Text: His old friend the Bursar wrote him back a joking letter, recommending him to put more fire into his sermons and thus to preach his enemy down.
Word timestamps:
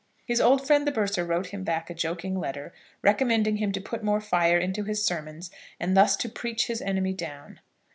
His 0.25 0.41
old 0.41 0.65
friend 0.65 0.87
the 0.87 0.91
Bursar 0.91 1.23
wrote 1.23 1.49
him 1.49 1.63
back 1.63 1.87
a 1.87 1.93
joking 1.93 2.39
letter, 2.39 2.73
recommending 3.03 3.57
him 3.57 3.71
to 3.73 3.79
put 3.79 4.03
more 4.03 4.19
fire 4.19 4.57
into 4.57 4.83
his 4.83 5.05
sermons 5.05 5.51
and 5.79 5.95
thus 5.95 6.15
to 6.15 6.27
preach 6.27 6.65
his 6.65 6.81
enemy 6.81 7.13
down. 7.13 7.59